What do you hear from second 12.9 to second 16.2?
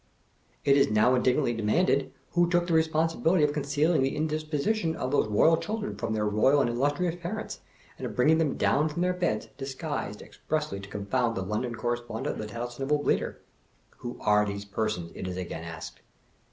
Bleat er? Who are those persons, it is again asked?